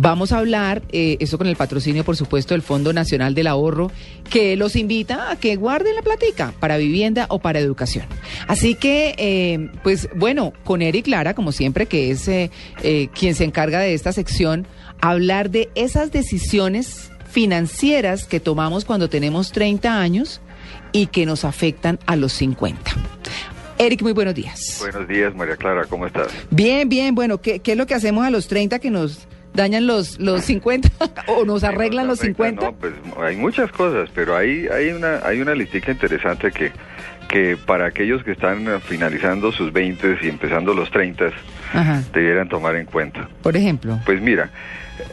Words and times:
Vamos 0.00 0.30
a 0.30 0.38
hablar, 0.38 0.82
eh, 0.92 1.16
eso 1.18 1.38
con 1.38 1.48
el 1.48 1.56
patrocinio, 1.56 2.04
por 2.04 2.16
supuesto, 2.16 2.54
del 2.54 2.62
Fondo 2.62 2.92
Nacional 2.92 3.34
del 3.34 3.48
Ahorro, 3.48 3.90
que 4.30 4.56
los 4.56 4.76
invita 4.76 5.28
a 5.28 5.34
que 5.34 5.56
guarden 5.56 5.96
la 5.96 6.02
platica 6.02 6.54
para 6.60 6.76
vivienda 6.76 7.26
o 7.30 7.40
para 7.40 7.58
educación. 7.58 8.06
Así 8.46 8.76
que, 8.76 9.16
eh, 9.18 9.72
pues 9.82 10.08
bueno, 10.14 10.52
con 10.62 10.82
Eric 10.82 11.08
Lara, 11.08 11.34
como 11.34 11.50
siempre, 11.50 11.86
que 11.86 12.12
es 12.12 12.28
eh, 12.28 12.48
quien 13.12 13.34
se 13.34 13.42
encarga 13.42 13.80
de 13.80 13.92
esta 13.92 14.12
sección, 14.12 14.68
hablar 15.00 15.50
de 15.50 15.68
esas 15.74 16.12
decisiones 16.12 17.10
financieras 17.28 18.24
que 18.24 18.38
tomamos 18.38 18.84
cuando 18.84 19.08
tenemos 19.08 19.50
30 19.50 20.00
años 20.00 20.40
y 20.92 21.08
que 21.08 21.26
nos 21.26 21.44
afectan 21.44 21.98
a 22.06 22.14
los 22.14 22.32
50. 22.34 22.78
Eric, 23.78 24.02
muy 24.02 24.12
buenos 24.12 24.36
días. 24.36 24.76
Buenos 24.78 25.08
días, 25.08 25.34
María 25.34 25.56
Clara, 25.56 25.86
¿cómo 25.86 26.06
estás? 26.06 26.28
Bien, 26.50 26.88
bien, 26.88 27.16
bueno, 27.16 27.40
¿qué, 27.40 27.58
qué 27.58 27.72
es 27.72 27.78
lo 27.78 27.86
que 27.86 27.94
hacemos 27.94 28.24
a 28.24 28.30
los 28.30 28.46
30 28.46 28.78
que 28.78 28.92
nos 28.92 29.26
dañan 29.58 29.86
los, 29.86 30.18
los 30.18 30.44
50 30.44 30.88
o 31.26 31.44
nos 31.44 31.62
arreglan 31.64 32.04
Sí, 32.06 32.08
los 32.08 32.20
afecta, 32.20 32.44
50? 32.44 32.64
No, 32.66 32.72
pues 32.72 32.92
hay 33.22 33.36
muchas 33.36 33.70
cosas, 33.72 34.08
pero 34.14 34.34
hay, 34.36 34.66
hay 34.68 34.88
una 34.90 35.20
hay 35.24 35.40
una 35.42 35.54
listica 35.54 35.92
interesante 35.92 36.50
que, 36.50 36.72
que 37.28 37.56
para 37.58 37.86
aquellos 37.86 38.22
que 38.24 38.32
están 38.32 38.66
finalizando 38.80 39.52
sus 39.52 39.72
20 39.72 40.18
y 40.22 40.28
empezando 40.28 40.72
los 40.72 40.90
30 40.90 41.30
Ajá. 41.74 42.02
debieran 42.14 42.48
tomar 42.48 42.76
en 42.76 42.86
cuenta. 42.86 43.28
Por 43.42 43.56
ejemplo. 43.56 43.98
Pues 44.06 44.20
mira, 44.22 44.50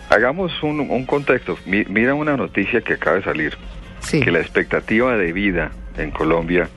hagamos 0.10 0.52
un, 0.64 0.80
un 0.80 1.06
contexto. 1.06 1.58
Mi- 1.66 1.86
mira 1.86 2.14
una 2.14 2.38
noticia 2.38 2.82
que 2.82 2.94
acaba 2.94 3.18
de 3.18 3.24
salir, 3.24 3.58
Sí. 4.00 4.22
que 4.22 4.32
la 4.32 4.40
expectativa 4.40 5.18
de 5.18 5.34
vida 5.34 5.72
en 5.98 6.12
Colombia 6.12 6.70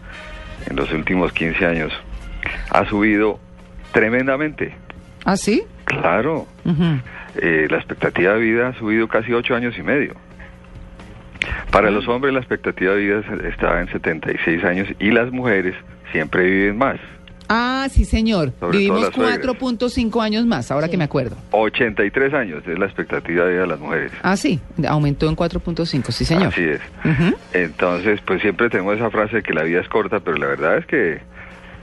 en 0.69 0.77
los 0.77 0.91
últimos 0.93 1.33
15 1.33 1.67
años 1.67 1.93
ha 2.71 2.85
subido 2.89 3.39
tremendamente. 3.93 4.75
¿Ah, 5.25 5.37
sí? 5.37 5.63
Claro, 5.85 6.47
Ujú. 6.65 7.01
Eh, 7.37 7.67
la 7.71 7.77
expectativa 7.79 8.35
de 8.35 8.41
vida 8.41 8.69
ha 8.69 8.75
subido 8.75 9.09
casi 9.09 9.33
ocho 9.33 9.55
años 9.55 9.77
y 9.79 9.83
medio. 9.83 10.15
Para 11.71 11.91
los 11.91 12.09
hombres 12.09 12.33
la 12.35 12.41
expectativa 12.41 12.95
de 12.95 13.01
vida 13.01 13.23
se- 13.23 13.49
estaba 13.49 13.81
en 13.81 13.89
76 13.89 14.65
años 14.65 14.89
y 14.99 15.11
las 15.11 15.31
mujeres 15.31 15.75
siempre 16.13 16.43
viven 16.45 16.77
más. 16.79 16.99
Ah, 17.51 17.87
sí, 17.91 18.05
señor. 18.05 18.53
Sobre 18.61 18.77
Vivimos 18.79 19.11
todo 19.11 19.23
las 19.25 19.37
suegras. 19.37 19.57
4.5 19.59 20.21
años 20.23 20.45
más, 20.45 20.71
ahora 20.71 20.89
que 20.89 20.99
me 20.99 21.05
acuerdo. 21.05 21.35
83 21.53 22.35
años 22.35 22.63
es 22.67 22.79
la 22.79 22.85
expectativa 22.85 23.45
de 23.47 23.53
vida 23.53 23.61
de 23.63 23.67
las 23.69 23.81
mujeres. 23.81 24.13
Ah, 24.23 24.37
sí, 24.37 24.61
aumentó 24.87 25.29
en 25.31 25.37
4.5, 25.37 26.11
sí, 26.13 26.27
señor. 26.27 26.49
Así 26.49 26.65
es. 26.65 26.81
Entonces, 27.55 28.21
pues 28.27 28.43
siempre 28.43 28.69
tenemos 28.69 28.97
esa 28.97 29.11
frase 29.11 29.37
de 29.37 29.43
que 29.43 29.55
la 29.55 29.63
vida 29.63 29.81
es 29.81 29.89
corta, 29.89 30.21
pero 30.21 30.37
la 30.37 30.47
verdad 30.49 30.77
es 30.79 30.85
que 30.87 31.21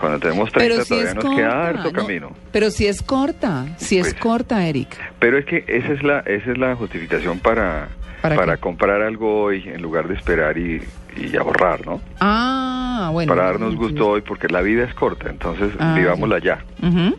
cuando 0.05 0.19
tenemos 0.19 0.51
30 0.51 0.73
Pero 0.73 0.83
si 0.83 0.89
todavía 0.89 1.13
nos 1.15 1.23
corta. 1.25 1.37
queda 1.37 1.67
harto 1.67 1.83
no, 1.83 1.91
camino. 1.93 2.31
pero 2.51 2.69
si 2.71 2.85
es 2.87 3.01
corta, 3.01 3.65
si 3.77 3.97
es 3.97 4.09
Pues- 4.09 4.21
corta, 4.21 4.67
Eric. 4.67 4.89
Pero 5.19 5.37
es 5.37 5.45
que 5.45 5.63
esa 5.67 5.93
es 5.93 6.03
la 6.03 6.19
esa 6.19 6.51
es 6.51 6.57
la 6.57 6.75
justificación 6.75 7.39
para 7.39 7.89
¿Para 8.21 8.57
comprar 8.57 9.03
algo 9.03 9.43
hoy 9.43 9.69
en 9.69 9.83
lugar 9.83 10.07
de 10.07 10.15
esperar 10.15 10.57
y, 10.57 10.81
y 11.15 11.35
ahorrar, 11.37 11.85
¿no? 11.85 12.01
Ah, 12.19 13.09
bueno. 13.13 13.29
para 13.31 13.45
darnos 13.45 13.75
gusto 13.75 14.07
hoy 14.07 14.21
porque 14.21 14.47
la 14.47 14.61
vida 14.61 14.83
es 14.83 14.95
corta, 14.95 15.29
entonces 15.29 15.69
Ah, 15.77 15.93
vivámosla 15.95 16.39
ya. 16.39 16.63
Ujú. 16.81 17.15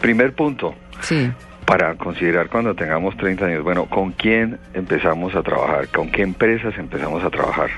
Primer 0.00 0.32
punto, 0.34 0.74
Sí. 1.00 1.28
Para 1.66 1.96
considerar 1.96 2.48
cuando 2.48 2.74
tengamos 2.74 3.16
30 3.16 3.44
años, 3.44 3.64
bueno, 3.64 3.86
¿con 3.86 4.12
quién 4.12 4.58
empezamos 4.72 5.34
a 5.34 5.42
trabajar? 5.42 5.88
¿Con 5.88 6.10
qué 6.10 6.22
empresas 6.22 6.78
empezamos 6.78 7.24
a 7.24 7.30
trabajar? 7.30 7.70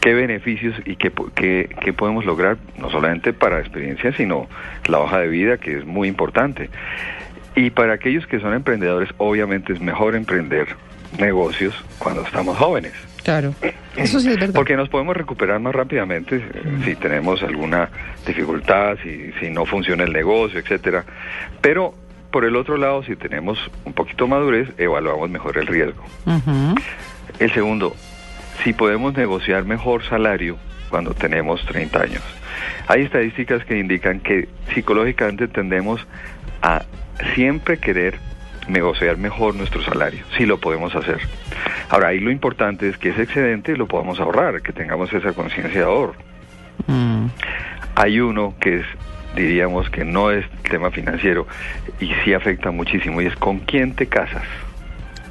¿Qué 0.00 0.12
beneficios 0.12 0.76
y 0.84 0.96
qué, 0.96 1.10
qué, 1.34 1.74
qué 1.80 1.92
podemos 1.94 2.26
lograr? 2.26 2.58
No 2.78 2.90
solamente 2.90 3.32
para 3.32 3.58
experiencia, 3.58 4.12
sino 4.12 4.48
la 4.86 5.00
hoja 5.00 5.20
de 5.20 5.28
vida, 5.28 5.56
que 5.56 5.78
es 5.78 5.86
muy 5.86 6.08
importante. 6.08 6.68
Y 7.56 7.70
para 7.70 7.94
aquellos 7.94 8.26
que 8.26 8.38
son 8.38 8.52
emprendedores, 8.52 9.08
obviamente 9.16 9.72
es 9.72 9.80
mejor 9.80 10.14
emprender 10.14 10.68
negocios 11.18 11.74
cuando 11.98 12.22
estamos 12.22 12.58
jóvenes. 12.58 12.92
Claro. 13.22 13.54
Eso 13.96 14.20
sí 14.20 14.28
es 14.28 14.38
verdad. 14.38 14.54
Porque 14.54 14.76
nos 14.76 14.90
podemos 14.90 15.16
recuperar 15.16 15.58
más 15.58 15.74
rápidamente 15.74 16.36
eh, 16.36 16.62
si 16.84 16.96
tenemos 16.96 17.42
alguna 17.42 17.88
dificultad, 18.26 18.98
si, 19.02 19.32
si 19.40 19.48
no 19.48 19.64
funciona 19.64 20.04
el 20.04 20.12
negocio, 20.12 20.58
etcétera. 20.60 21.04
Pero 21.62 21.94
por 22.34 22.44
el 22.44 22.56
otro 22.56 22.76
lado, 22.76 23.04
si 23.04 23.14
tenemos 23.14 23.60
un 23.84 23.92
poquito 23.92 24.26
madurez, 24.26 24.68
evaluamos 24.76 25.30
mejor 25.30 25.56
el 25.56 25.68
riesgo. 25.68 26.02
El 27.38 27.52
segundo, 27.52 27.94
si 28.64 28.72
podemos 28.72 29.14
negociar 29.14 29.64
mejor 29.64 30.02
salario 30.02 30.56
cuando 30.90 31.14
tenemos 31.14 31.64
30 31.64 32.02
años. 32.02 32.22
Hay 32.88 33.02
estadísticas 33.02 33.64
que 33.64 33.78
indican 33.78 34.18
que 34.18 34.48
psicológicamente 34.74 35.46
tendemos 35.46 36.04
a 36.60 36.82
siempre 37.36 37.78
querer 37.78 38.18
negociar 38.66 39.16
mejor 39.16 39.54
nuestro 39.54 39.84
salario, 39.84 40.24
si 40.36 40.44
lo 40.44 40.58
podemos 40.58 40.92
hacer. 40.96 41.20
Ahora, 41.88 42.08
ahí 42.08 42.18
lo 42.18 42.32
importante 42.32 42.88
es 42.88 42.98
que 42.98 43.10
ese 43.10 43.22
excedente 43.22 43.76
lo 43.76 43.86
podamos 43.86 44.18
ahorrar, 44.18 44.60
que 44.60 44.72
tengamos 44.72 45.12
esa 45.12 45.34
conciencia 45.34 45.82
de 45.82 45.86
ahorro. 45.86 46.16
Mm. 46.88 47.26
Hay 47.94 48.18
uno 48.18 48.54
que 48.58 48.78
es, 48.78 48.86
diríamos 49.34 49.90
que 49.90 50.04
no 50.04 50.30
es 50.30 50.44
tema 50.70 50.90
financiero 50.90 51.46
y 52.00 52.10
sí 52.24 52.34
afecta 52.34 52.70
muchísimo 52.70 53.20
y 53.20 53.26
es 53.26 53.36
con 53.36 53.58
quién 53.60 53.94
te 53.94 54.06
casas. 54.06 54.44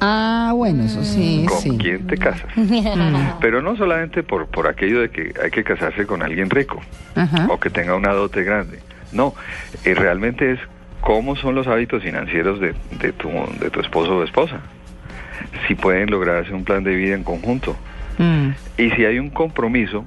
Ah, 0.00 0.52
bueno, 0.54 0.84
eso 0.84 1.02
sí, 1.04 1.46
¿Con 1.48 1.58
sí. 1.58 1.78
quién 1.78 2.06
te 2.06 2.16
casas? 2.16 2.50
Mm. 2.56 3.38
Pero 3.40 3.62
no 3.62 3.76
solamente 3.76 4.22
por, 4.22 4.46
por 4.46 4.66
aquello 4.66 5.00
de 5.00 5.10
que 5.10 5.32
hay 5.42 5.50
que 5.50 5.64
casarse 5.64 6.06
con 6.06 6.22
alguien 6.22 6.50
rico 6.50 6.80
Ajá. 7.14 7.46
o 7.50 7.58
que 7.58 7.70
tenga 7.70 7.94
una 7.94 8.12
dote 8.12 8.42
grande. 8.42 8.80
No, 9.12 9.34
eh, 9.84 9.94
realmente 9.94 10.52
es 10.52 10.60
cómo 11.00 11.36
son 11.36 11.54
los 11.54 11.66
hábitos 11.66 12.02
financieros 12.02 12.60
de, 12.60 12.74
de, 13.00 13.12
tu, 13.12 13.28
de 13.60 13.70
tu 13.70 13.80
esposo 13.80 14.16
o 14.16 14.24
esposa. 14.24 14.60
Si 15.66 15.74
pueden 15.74 16.10
lograrse 16.10 16.52
un 16.52 16.64
plan 16.64 16.84
de 16.84 16.94
vida 16.94 17.14
en 17.14 17.24
conjunto. 17.24 17.76
Mm. 18.18 18.50
Y 18.78 18.90
si 18.90 19.04
hay 19.04 19.18
un 19.18 19.30
compromiso 19.30 20.04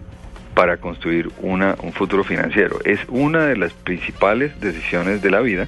para 0.58 0.78
construir 0.78 1.30
una, 1.44 1.76
un 1.84 1.94
futuro 1.94 2.24
financiero. 2.24 2.80
Es 2.84 3.00
una 3.10 3.46
de 3.46 3.56
las 3.58 3.74
principales 3.74 4.60
decisiones 4.60 5.22
de 5.22 5.30
la 5.30 5.42
vida 5.42 5.68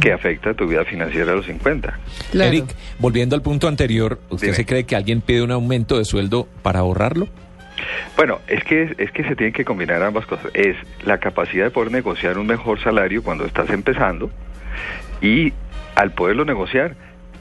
que 0.00 0.12
afecta 0.12 0.50
a 0.50 0.54
tu 0.54 0.68
vida 0.68 0.84
financiera 0.84 1.32
a 1.32 1.34
los 1.34 1.46
50. 1.46 1.98
Claro. 2.30 2.48
Eric, 2.48 2.66
volviendo 3.00 3.34
al 3.34 3.42
punto 3.42 3.66
anterior, 3.66 4.20
¿usted 4.28 4.46
Dime. 4.46 4.56
se 4.56 4.64
cree 4.64 4.84
que 4.84 4.94
alguien 4.94 5.22
pide 5.22 5.42
un 5.42 5.50
aumento 5.50 5.98
de 5.98 6.04
sueldo 6.04 6.46
para 6.62 6.78
ahorrarlo? 6.78 7.26
Bueno, 8.16 8.38
es 8.46 8.62
que, 8.62 8.94
es 8.98 9.10
que 9.10 9.24
se 9.24 9.34
tienen 9.34 9.52
que 9.52 9.64
combinar 9.64 10.04
ambas 10.04 10.24
cosas. 10.24 10.52
Es 10.54 10.76
la 11.04 11.18
capacidad 11.18 11.64
de 11.64 11.70
poder 11.72 11.90
negociar 11.90 12.38
un 12.38 12.46
mejor 12.46 12.80
salario 12.80 13.24
cuando 13.24 13.44
estás 13.44 13.68
empezando 13.70 14.30
y 15.20 15.52
al 15.96 16.12
poderlo 16.12 16.44
negociar, 16.44 16.94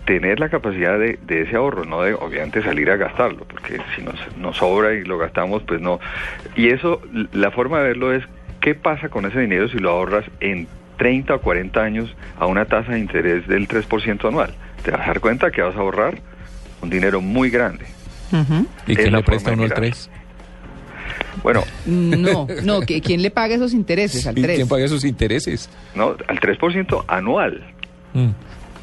tener 0.08 0.40
la 0.40 0.48
capacidad 0.50 0.98
de, 0.98 1.20
de 1.28 1.42
ese 1.44 1.58
ahorro, 1.58 1.84
no 1.86 2.02
de 2.02 2.14
obviamente 2.14 2.64
salir 2.64 2.90
a 2.90 2.96
gastarlo, 2.96 3.44
porque 3.46 3.78
si 3.96 4.02
nos, 4.02 4.16
nos 4.38 4.56
sobra 4.58 4.94
y 4.94 5.04
lo 5.04 5.18
gastamos, 5.18 5.62
pues 5.64 5.82
no. 5.82 6.00
Y 6.56 6.70
eso, 6.70 7.02
la 7.34 7.52
forma 7.52 7.80
de 7.80 7.90
verlo 7.90 8.14
es, 8.14 8.24
¿qué 8.62 8.74
pasa 8.74 9.10
con 9.10 9.26
ese 9.26 9.42
dinero 9.42 9.68
si 9.68 9.78
lo 9.80 9.92
ahorras 9.92 10.24
en 10.40 10.66
30 10.98 11.36
o 11.36 11.42
40 11.42 11.84
años 11.84 12.16
a 12.40 12.46
una 12.48 12.66
tasa 12.66 12.94
de 12.94 13.00
interés 13.00 13.48
del 13.48 13.68
3% 13.68 14.26
anual? 14.28 14.54
Te 14.82 14.92
vas 14.92 15.02
a 15.02 15.08
dar 15.08 15.20
cuenta 15.20 15.52
que 15.52 15.62
vas 15.62 15.76
a 15.76 15.80
ahorrar 15.80 16.20
un 16.82 16.90
dinero 16.90 17.20
muy 17.20 17.50
grande. 17.50 17.86
¿Y 18.88 18.96
quién 18.96 19.12
le 19.12 19.24
presta 19.24 19.52
uno 19.52 19.64
al 19.64 19.70
mirar. 19.70 19.80
3? 19.80 20.10
Bueno, 21.44 21.64
No, 21.86 22.48
no, 22.64 22.80
que 22.82 23.02
¿quién 23.02 23.22
le 23.22 23.30
paga 23.30 23.56
esos 23.56 23.74
intereses 23.74 24.26
al 24.26 24.38
¿Y 24.40 24.42
3? 24.42 24.56
quién 24.56 24.68
paga 24.70 24.86
esos 24.86 25.04
intereses? 25.04 25.70
no, 25.96 26.16
al 26.28 26.40
3% 26.40 27.04
anual. 27.08 27.62
Mm. 28.14 28.30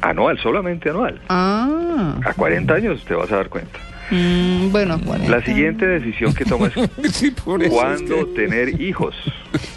Anual, 0.01 0.37
solamente 0.39 0.89
anual. 0.89 1.19
Ah, 1.29 2.15
A 2.25 2.33
40 2.33 2.73
años 2.73 3.03
te 3.05 3.13
vas 3.15 3.31
a 3.31 3.37
dar 3.37 3.49
cuenta. 3.49 3.79
mm, 4.11 4.71
bueno, 4.71 4.99
40. 5.03 5.31
La 5.39 5.43
siguiente 5.43 5.85
decisión 5.87 6.33
que 6.33 6.45
tomas 6.45 6.71
es 7.03 7.11
Sí, 7.15 7.31
cuándo 7.43 8.25
que- 8.27 8.33
tener 8.35 8.79
hijos. 8.81 9.15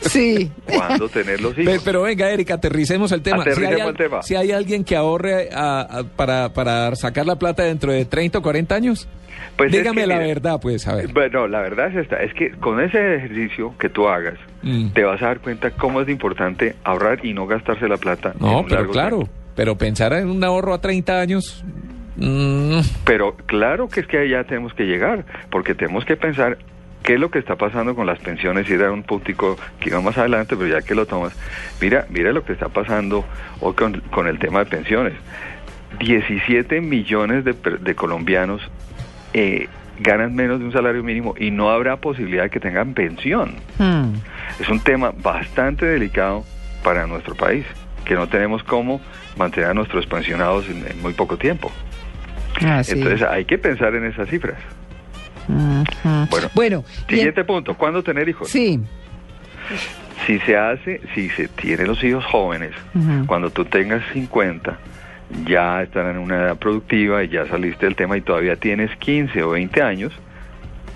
Sí. 0.02 0.50
Cuándo 0.66 1.08
tener 1.08 1.40
los 1.40 1.56
hijos. 1.58 1.80
Pero 1.84 2.02
venga, 2.02 2.30
Erika, 2.30 2.54
aterricemos 2.54 3.12
el 3.12 3.22
tema. 3.22 3.42
Aterricemos 3.42 3.74
si 3.76 3.80
hay, 3.82 3.88
el 3.88 3.96
tema. 3.96 4.22
si 4.22 4.34
hay 4.36 4.52
alguien 4.52 4.84
que 4.84 4.96
ahorre 4.96 5.48
a- 5.52 5.80
a- 5.80 6.04
para, 6.04 6.52
para 6.52 6.94
sacar 6.96 7.26
la 7.26 7.36
plata 7.36 7.62
dentro 7.62 7.92
de 7.92 8.04
30 8.04 8.38
o 8.38 8.42
40 8.42 8.74
años, 8.74 9.08
Pues 9.56 9.72
es 9.72 9.78
dígame 9.78 10.02
que, 10.02 10.06
la 10.06 10.14
mira, 10.16 10.26
verdad, 10.26 10.58
pues, 10.60 10.86
a 10.88 10.94
ver. 10.94 11.08
Bueno, 11.12 11.46
la 11.48 11.60
verdad 11.60 11.88
es 11.88 11.96
esta, 11.96 12.16
es 12.22 12.32
que 12.34 12.50
con 12.52 12.80
ese 12.80 13.16
ejercicio 13.16 13.74
que 13.78 13.88
tú 13.88 14.08
hagas, 14.08 14.34
Mm. 14.62 14.88
te 14.90 15.04
vas 15.04 15.22
a 15.22 15.26
dar 15.26 15.40
cuenta 15.40 15.70
cómo 15.70 16.00
es 16.00 16.08
importante 16.08 16.74
ahorrar 16.84 17.24
y 17.24 17.32
no 17.32 17.46
gastarse 17.46 17.88
la 17.88 17.96
plata. 17.96 18.34
No, 18.40 18.64
pero 18.68 18.88
claro, 18.90 19.16
tiempo. 19.18 19.32
Pero 19.58 19.76
pensar 19.76 20.12
en 20.12 20.30
un 20.30 20.44
ahorro 20.44 20.72
a 20.72 20.80
30 20.80 21.20
años... 21.20 21.64
mm, 22.16 22.78
Pero 23.04 23.34
claro 23.46 23.88
que 23.88 23.98
es 23.98 24.06
que 24.06 24.18
allá 24.18 24.44
tenemos 24.44 24.72
que 24.72 24.84
llegar, 24.84 25.24
porque 25.50 25.74
tenemos 25.74 26.04
que 26.04 26.16
pensar 26.16 26.58
qué 27.02 27.14
es 27.14 27.20
lo 27.20 27.28
que 27.32 27.40
está 27.40 27.56
pasando 27.56 27.96
con 27.96 28.06
las 28.06 28.20
pensiones 28.20 28.70
y 28.70 28.74
era 28.74 28.92
un 28.92 29.02
puntico 29.02 29.56
que 29.80 29.90
iba 29.90 30.00
más 30.00 30.16
adelante, 30.16 30.54
pero 30.56 30.68
ya 30.68 30.80
que 30.82 30.94
lo 30.94 31.06
tomas, 31.06 31.32
mira, 31.80 32.06
mira 32.08 32.30
lo 32.32 32.44
que 32.44 32.52
está 32.52 32.68
pasando 32.68 33.24
hoy 33.60 33.74
con, 33.74 34.00
con 34.12 34.28
el 34.28 34.38
tema 34.38 34.60
de 34.60 34.66
pensiones. 34.66 35.14
17 35.98 36.80
millones 36.80 37.44
de, 37.44 37.54
per- 37.54 37.80
de 37.80 37.94
colombianos 37.96 38.62
eh, 39.34 39.66
ganan 39.98 40.36
menos 40.36 40.60
de 40.60 40.66
un 40.66 40.72
salario 40.72 41.02
mínimo 41.02 41.34
y 41.36 41.50
no 41.50 41.70
habrá 41.70 41.96
posibilidad 41.96 42.44
de 42.44 42.50
que 42.50 42.60
tengan 42.60 42.94
pensión. 42.94 43.56
Mm. 43.78 44.12
Es 44.60 44.68
un 44.68 44.78
tema 44.78 45.12
bastante 45.20 45.84
delicado 45.84 46.44
para 46.84 47.08
nuestro 47.08 47.34
país. 47.34 47.64
Que 48.08 48.14
no 48.16 48.26
tenemos 48.26 48.64
cómo 48.64 49.00
mantener 49.36 49.70
a 49.70 49.74
nuestros 49.74 50.06
pensionados 50.06 50.68
en, 50.68 50.84
en 50.88 51.00
muy 51.00 51.12
poco 51.12 51.36
tiempo. 51.36 51.70
Ah, 52.64 52.82
sí. 52.82 52.94
Entonces 52.94 53.22
hay 53.22 53.44
que 53.44 53.56
pensar 53.58 53.94
en 53.94 54.04
esas 54.06 54.28
cifras. 54.28 54.56
Bueno, 56.30 56.48
Bueno, 56.54 56.84
Siguiente 57.08 57.44
punto, 57.44 57.74
¿cuándo 57.76 58.02
tener 58.02 58.28
hijos? 58.28 58.48
sí. 58.48 58.80
Si 60.26 60.38
se 60.40 60.56
hace, 60.56 61.00
si 61.14 61.30
se 61.30 61.46
tiene 61.48 61.86
los 61.86 62.02
hijos 62.02 62.24
jóvenes, 62.24 62.72
cuando 63.26 63.50
tú 63.50 63.64
tengas 63.64 64.02
50, 64.12 64.76
ya 65.46 65.82
estarán 65.82 66.16
en 66.16 66.18
una 66.18 66.36
edad 66.36 66.56
productiva 66.56 67.22
y 67.22 67.28
ya 67.28 67.46
saliste 67.46 67.86
del 67.86 67.94
tema 67.96 68.16
y 68.16 68.20
todavía 68.22 68.56
tienes 68.56 68.94
15 68.96 69.42
o 69.44 69.50
20 69.50 69.80
años 69.80 70.12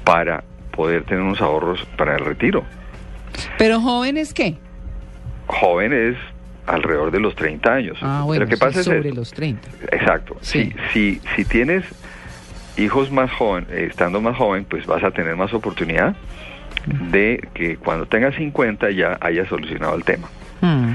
para 0.05 0.43
poder 0.73 1.05
tener 1.05 1.23
unos 1.23 1.41
ahorros 1.41 1.85
para 1.97 2.17
el 2.17 2.25
retiro. 2.25 2.65
Pero 3.59 3.81
jóvenes, 3.81 4.35
¿qué? 4.35 4.57
Joven 5.47 5.93
es 5.93 6.17
alrededor 6.67 7.11
de 7.11 7.21
los 7.21 7.35
30 7.35 7.73
años. 7.73 7.99
Ah, 8.03 8.23
bueno, 8.25 8.45
Lo 8.45 8.49
que 8.49 8.57
sí, 8.57 8.61
pasa 8.61 8.83
sobre 8.83 9.13
los 9.13 9.33
30. 9.33 9.69
Exacto. 9.93 10.37
Sí. 10.41 10.73
Si, 10.93 11.21
si, 11.21 11.21
si 11.37 11.45
tienes 11.45 11.85
hijos 12.77 13.11
más 13.11 13.31
joven, 13.33 13.67
eh, 13.71 13.87
estando 13.91 14.21
más 14.21 14.37
joven, 14.37 14.65
pues 14.65 14.87
vas 14.87 15.03
a 15.05 15.11
tener 15.11 15.37
más 15.37 15.53
oportunidad 15.53 16.15
de 16.87 17.49
que 17.55 17.77
cuando 17.77 18.07
tengas 18.07 18.35
50 18.35 18.91
ya 18.91 19.19
hayas 19.21 19.49
solucionado 19.49 19.95
el 19.95 20.05
tema. 20.05 20.29
Mm. 20.61 20.93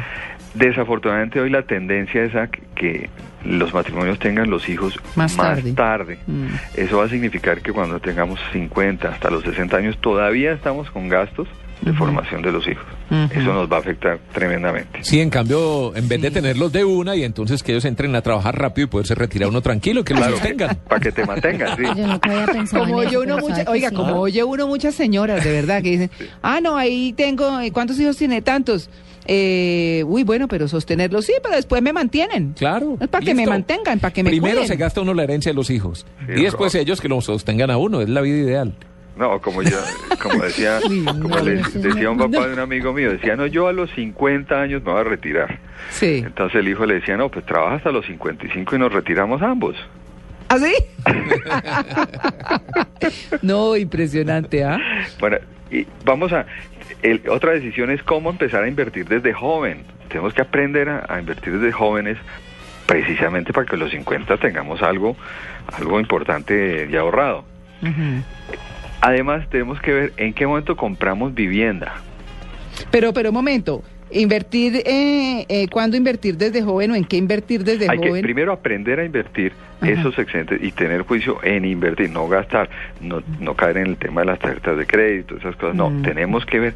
Desafortunadamente 0.54 1.40
hoy 1.40 1.50
la 1.50 1.64
tendencia 1.64 2.24
es 2.24 2.36
a 2.36 2.48
que, 2.48 3.10
los 3.46 3.74
matrimonios 3.74 4.20
tengan 4.20 4.50
los 4.50 4.68
hijos 4.68 5.00
Más 5.16 5.38
tarde. 5.38 5.72
tarde. 5.74 6.18
Mm. 6.28 6.48
Eso 6.76 6.98
va 6.98 7.06
a 7.06 7.10
significar 7.10 7.62
que 7.62 7.72
cuando 7.72 8.00
tengamos 8.00 8.40
50 8.52 9.08
hasta 9.08 9.30
los 9.30 9.44
60 9.44 9.78
años 9.78 9.98
todavía 10.00 10.52
estamos 10.52 10.90
con 10.92 11.08
gastos 11.08 11.48
de 11.82 11.94
formación 11.94 12.42
de 12.42 12.52
los 12.52 12.68
hijos. 12.68 12.86
Eso 13.10 13.54
nos 13.54 13.72
va 13.72 13.78
a 13.78 13.80
afectar 13.80 14.20
tremendamente. 14.34 15.00
Sí, 15.02 15.20
en 15.22 15.30
cambio, 15.30 15.96
en 15.96 16.08
vez 16.10 16.22
de 16.22 16.32
tenerlos 16.32 16.72
de 16.72 16.84
una 16.84 17.16
y 17.16 17.24
entonces 17.24 17.64
que 17.64 17.72
ellos 17.72 17.86
entren 17.86 18.16
a 18.16 18.22
trabajar 18.22 18.58
rápido 18.60 18.86
y 18.86 18.90
poderse 18.90 19.16
retirar 19.16 19.50
uno 19.50 19.62
tranquilo, 19.62 20.04
que 20.04 20.14
los 20.14 20.26
sostengan. 20.26 20.76
Para 20.88 21.00
que 21.02 21.12
te 21.12 21.26
mantengas, 21.26 21.78
sí. 21.78 21.84
Yo 21.98 22.08
nunca 22.08 22.30
había 22.32 22.46
pensado 22.54 22.84
Como 22.84 23.02
en 23.02 23.08
oye 23.08 23.16
eso, 23.18 23.22
uno 23.24 23.38
mucha- 23.38 23.72
oiga, 23.72 23.90
sí. 23.90 23.96
como 23.96 24.16
oye 24.20 24.44
uno 24.44 24.68
muchas 24.68 24.96
señoras, 24.96 25.44
de 25.44 25.52
verdad, 25.52 25.82
que 25.82 25.92
dicen, 25.92 26.12
ah, 26.42 26.60
no, 26.62 26.76
ahí 26.78 27.14
tengo, 27.14 27.60
eh, 27.60 27.72
¿cuántos 27.72 28.00
hijos 28.00 28.18
tiene? 28.18 28.42
Tantos. 28.42 28.90
Eh, 29.30 30.04
uy, 30.08 30.24
bueno, 30.24 30.48
pero 30.48 30.68
sostenerlos 30.70 31.26
sí, 31.26 31.34
pero 31.44 31.56
después 31.56 31.82
me 31.82 31.92
mantienen. 31.92 32.54
Claro. 32.54 32.98
Es 33.00 33.10
para 33.10 33.26
que 33.26 33.34
me 33.36 33.46
mantengan, 33.46 34.00
para 34.00 34.14
que 34.14 34.24
me 34.24 34.30
Primero 34.30 34.54
cuiden. 34.56 34.68
se 34.70 34.76
gasta 34.78 35.02
uno 35.02 35.14
la 35.14 35.24
herencia 35.24 35.52
de 35.52 35.56
los 35.56 35.70
hijos 35.70 36.06
Sí, 36.26 36.34
y 36.38 36.44
después 36.44 36.74
ellos 36.76 37.02
que 37.02 37.10
los 37.10 37.26
sostengan 37.26 37.70
a 37.70 37.78
uno. 37.78 38.00
Es 38.02 38.08
la 38.10 38.22
vida 38.22 38.38
ideal. 38.38 38.74
No, 39.18 39.40
como 39.42 39.64
yo, 39.64 39.78
como 40.22 40.44
decía, 40.44 40.80
como 41.22 41.38
no, 41.38 41.44
le 41.44 41.56
decía 41.56 42.10
un 42.12 42.18
no. 42.18 42.30
papá 42.30 42.48
de 42.48 42.54
un 42.54 42.60
amigo 42.60 42.94
mío, 42.94 43.12
decía, 43.12 43.36
no, 43.36 43.48
yo 43.48 43.68
a 43.68 43.74
los 43.74 43.90
50 43.92 44.62
años 44.62 44.84
me 44.84 44.92
voy 44.92 45.02
a 45.02 45.04
retirar. 45.04 45.60
Sí. 45.90 46.22
Entonces 46.26 46.60
el 46.60 46.68
hijo 46.68 46.86
le 46.86 46.96
decía, 46.96 47.18
no, 47.18 47.30
pues 47.30 47.46
trabaja 47.46 47.76
hasta 47.76 47.92
los 47.92 48.06
55 48.06 48.76
y 48.76 48.80
nos 48.80 48.92
retiramos 48.94 49.42
ambos. 49.42 49.76
¿Así? 50.50 50.74
no, 53.42 53.76
impresionante, 53.76 54.64
¿ah? 54.64 54.78
Bueno, 55.20 55.38
y 55.72 55.86
vamos 56.06 56.32
a... 56.34 56.46
el- 57.02 57.22
otra 57.30 57.52
decisión 57.54 57.90
es 57.92 58.04
cómo 58.04 58.30
empezar 58.30 58.64
a 58.64 58.68
invertir 58.68 59.08
desde 59.08 59.34
joven. 59.34 59.84
Tenemos 60.10 60.34
que 60.34 60.42
aprender 60.42 60.90
a, 60.90 61.06
a 61.10 61.20
invertir 61.20 61.54
desde 61.60 61.72
jóvenes 61.72 62.18
precisamente 62.86 63.52
para 63.52 63.66
que 63.66 63.76
a 63.76 63.80
los 63.80 63.92
50 63.92 64.38
tengamos 64.38 64.82
algo, 64.82 65.18
algo 65.78 66.00
importante 66.00 66.88
ya 66.90 67.02
ahorrado. 67.02 67.44
Ujú. 67.82 68.24
Además, 69.02 69.48
tenemos 69.50 69.80
que 69.82 69.94
ver 69.94 70.14
en 70.18 70.34
qué 70.34 70.46
momento 70.48 70.76
compramos 70.76 71.34
vivienda. 71.34 71.94
Pero, 72.92 73.14
pero 73.14 73.30
un 73.30 73.36
momento, 73.36 73.84
invertir, 74.12 74.84
eh, 74.86 75.46
eh, 75.50 75.68
¿cuándo 75.70 75.98
invertir 75.98 76.38
desde 76.38 76.62
joven 76.62 76.92
o 76.92 76.96
en 76.96 77.04
qué 77.06 77.18
invertir 77.18 77.64
desde 77.64 77.90
Hay 77.90 78.00
que 78.00 78.10
joven? 78.10 78.22
primero 78.22 78.52
aprender 78.54 79.00
a 79.00 79.06
invertir 79.06 79.52
Ajá. 79.82 79.92
esos 79.92 80.18
excedentes 80.18 80.60
y 80.64 80.72
tener 80.72 81.02
juicio 81.02 81.44
en 81.44 81.66
invertir, 81.66 82.10
no 82.12 82.28
gastar, 82.28 82.70
no, 83.02 83.22
no 83.40 83.56
caer 83.56 83.78
en 83.78 83.88
el 83.88 83.98
tema 83.98 84.22
de 84.22 84.28
las 84.28 84.40
tarjetas 84.40 84.78
de 84.78 84.86
crédito, 84.86 85.36
esas 85.38 85.56
cosas. 85.56 85.76
No, 85.76 85.90
Mm. 85.90 86.02
tenemos 86.04 86.46
que 86.46 86.60
ver 86.60 86.74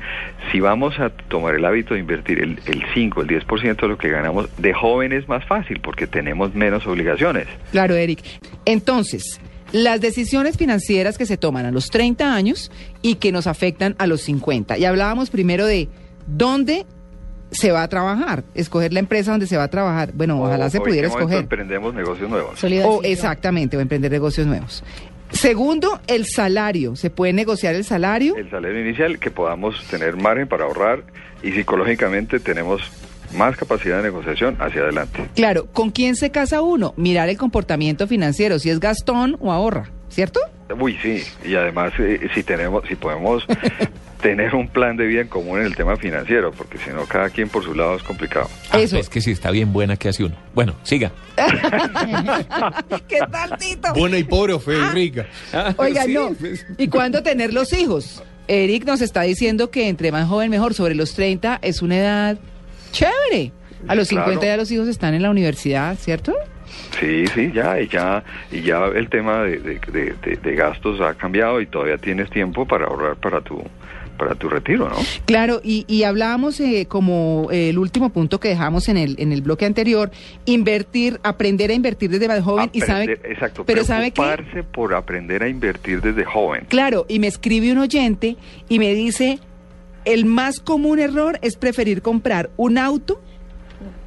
si 0.51 0.59
vamos 0.59 0.99
a 0.99 1.09
tomar 1.09 1.55
el 1.55 1.63
hábito 1.65 1.93
de 1.93 1.99
invertir 2.01 2.39
el, 2.39 2.59
el 2.65 2.83
5, 2.93 3.21
el 3.21 3.27
10% 3.27 3.81
de 3.81 3.87
lo 3.87 3.97
que 3.97 4.09
ganamos 4.09 4.49
de 4.59 4.73
joven 4.73 5.11
es 5.13 5.27
más 5.27 5.45
fácil 5.45 5.79
porque 5.81 6.07
tenemos 6.07 6.53
menos 6.55 6.85
obligaciones. 6.87 7.47
Claro, 7.71 7.95
Eric. 7.95 8.19
Entonces, 8.65 9.39
las 9.71 10.01
decisiones 10.01 10.57
financieras 10.57 11.17
que 11.17 11.25
se 11.25 11.37
toman 11.37 11.65
a 11.65 11.71
los 11.71 11.89
30 11.89 12.33
años 12.33 12.71
y 13.01 13.15
que 13.15 13.31
nos 13.31 13.47
afectan 13.47 13.95
a 13.97 14.07
los 14.07 14.21
50. 14.21 14.77
Y 14.77 14.85
hablábamos 14.85 15.29
primero 15.29 15.65
de 15.65 15.89
dónde 16.27 16.85
se 17.51 17.71
va 17.71 17.83
a 17.83 17.87
trabajar, 17.89 18.43
escoger 18.53 18.93
la 18.93 18.99
empresa 18.99 19.31
donde 19.31 19.47
se 19.47 19.57
va 19.57 19.63
a 19.63 19.67
trabajar. 19.69 20.11
Bueno, 20.13 20.41
ojalá 20.41 20.69
se 20.69 20.79
o 20.79 20.83
pudiera 20.83 21.07
escoger. 21.07 21.39
emprendemos 21.39 21.93
negocios 21.93 22.29
nuevos. 22.29 22.59
Solidaridad. 22.59 22.95
O 22.95 23.03
exactamente, 23.03 23.77
o 23.77 23.79
emprender 23.81 24.11
negocios 24.11 24.47
nuevos. 24.47 24.83
Segundo, 25.31 25.99
el 26.07 26.25
salario. 26.25 26.95
¿Se 26.95 27.09
puede 27.09 27.33
negociar 27.33 27.75
el 27.75 27.83
salario? 27.83 28.35
El 28.35 28.49
salario 28.49 28.81
inicial, 28.81 29.19
que 29.19 29.31
podamos 29.31 29.83
tener 29.85 30.17
margen 30.17 30.47
para 30.47 30.65
ahorrar 30.65 31.03
y 31.43 31.51
psicológicamente 31.51 32.39
tenemos 32.39 32.81
más 33.33 33.55
capacidad 33.57 33.97
de 33.97 34.03
negociación 34.03 34.57
hacia 34.59 34.81
adelante. 34.81 35.27
Claro, 35.35 35.67
¿con 35.67 35.91
quién 35.91 36.15
se 36.15 36.31
casa 36.31 36.61
uno? 36.61 36.93
Mirar 36.97 37.29
el 37.29 37.37
comportamiento 37.37 38.07
financiero, 38.07 38.59
si 38.59 38.69
es 38.69 38.79
gastón 38.79 39.37
o 39.39 39.51
ahorra, 39.51 39.89
¿cierto? 40.09 40.39
Uy, 40.79 40.97
sí, 41.01 41.21
y 41.45 41.55
además 41.55 41.91
eh, 41.99 42.29
si 42.33 42.43
tenemos, 42.43 42.83
si 42.87 42.95
podemos 42.95 43.43
tener 44.21 44.55
un 44.55 44.69
plan 44.69 44.95
de 44.95 45.05
vida 45.05 45.21
en 45.21 45.27
común 45.27 45.59
en 45.59 45.65
el 45.65 45.75
tema 45.75 45.97
financiero, 45.97 46.51
porque 46.51 46.77
si 46.77 46.91
no 46.91 47.05
cada 47.05 47.29
quien 47.29 47.49
por 47.49 47.63
su 47.63 47.73
lado 47.75 47.95
es 47.95 48.03
complicado. 48.03 48.47
Ah, 48.71 48.79
Eso. 48.79 48.97
Es 48.97 49.09
que 49.09 49.19
sí, 49.19 49.31
está 49.31 49.51
bien 49.51 49.73
buena 49.73 49.97
que 49.97 50.07
hace 50.09 50.23
uno. 50.23 50.35
Bueno, 50.53 50.75
siga. 50.83 51.11
¿Qué 53.07 53.19
tal, 53.31 53.57
Tito? 53.57 53.93
Buena 53.93 54.17
y 54.17 54.23
pobre 54.23 54.59
fea 54.59 54.89
y 54.91 54.93
rica. 54.95 55.25
Oiga, 55.77 56.03
Sí, 56.03 56.13
no. 56.13 56.29
pues. 56.39 56.65
¿Y 56.77 56.87
cuándo 56.87 57.21
tener 57.23 57.53
los 57.53 57.73
hijos? 57.73 58.23
Eric 58.47 58.85
nos 58.85 59.01
está 59.01 59.21
diciendo 59.21 59.71
que 59.71 59.87
entre 59.87 60.11
más 60.11 60.27
joven 60.27 60.49
mejor, 60.49 60.73
sobre 60.73 60.95
los 60.95 61.13
30 61.13 61.59
es 61.61 61.81
una 61.81 61.97
edad 61.97 62.37
chévere. 62.91 63.51
A 63.87 63.95
los 63.95 64.09
Claro. 64.09 64.25
50 64.27 64.45
ya 64.45 64.57
los 64.57 64.71
hijos 64.71 64.87
están 64.87 65.13
en 65.15 65.23
la 65.23 65.31
universidad, 65.31 65.97
¿cierto? 65.97 66.35
Sí, 66.99 67.25
sí, 67.33 67.51
ya, 67.53 67.79
y 67.81 67.87
ya, 67.87 68.23
y 68.51 68.61
ya 68.61 68.85
el 68.85 69.09
tema 69.09 69.41
de, 69.43 69.57
de- 69.59 69.79
de- 69.91 70.13
de- 70.23 70.35
de 70.37 70.55
gastos 70.55 71.01
ha 71.01 71.13
cambiado 71.15 71.59
y 71.61 71.65
todavía 71.65 71.97
tienes 71.97 72.29
tiempo 72.29 72.65
para 72.67 72.85
ahorrar 72.85 73.15
para 73.17 73.41
tu, 73.41 73.61
para 74.17 74.35
tu 74.35 74.47
retiro, 74.49 74.87
¿no? 74.87 74.95
Claro, 75.25 75.59
y, 75.63 75.83
y 75.87 76.03
hablábamos 76.03 76.59
eh, 76.59 76.85
como 76.87 77.47
eh, 77.51 77.69
el 77.69 77.79
último 77.79 78.09
punto 78.11 78.39
que 78.39 78.49
dejamos 78.49 78.87
en 78.87 78.97
el, 78.97 79.15
en 79.19 79.31
el 79.33 79.41
bloque 79.41 79.65
anterior, 79.65 80.11
invertir, 80.45 81.19
aprender 81.23 81.71
a 81.71 81.73
invertir 81.73 82.09
desde 82.11 82.27
más 82.27 82.41
joven 82.43 82.69
y 82.71 82.81
sabe... 82.81 83.19
Exacto, 83.23 83.65
pero 83.65 83.83
sabe 83.83 84.11
que... 84.11 84.21
preocuparse 84.21 84.63
por 84.63 84.93
aprender 84.93 85.41
a 85.43 85.49
invertir 85.49 86.01
desde 86.01 86.23
joven. 86.23 86.65
Claro, 86.69 87.05
y 87.09 87.19
me 87.19 87.27
escribe 87.27 87.71
un 87.71 87.79
oyente 87.79 88.35
y 88.69 88.79
me 88.79 88.93
dice, 88.93 89.39
el 90.05 90.25
más 90.25 90.59
común 90.59 90.99
error 90.99 91.37
es 91.41 91.55
preferir 91.57 92.01
comprar 92.01 92.49
un 92.57 92.77
auto 92.77 93.21